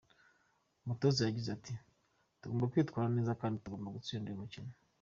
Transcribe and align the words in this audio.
Umutoza 0.83 1.19
yagize 1.21 1.49
ati 1.57 1.73
“Tugomba 2.39 2.69
kwitwara 2.71 3.07
neza 3.17 3.37
kandi 3.41 3.57
tugomba 3.63 3.93
gutsinda 3.95 4.27
uyu 4.29 4.41
mukino. 4.43 4.71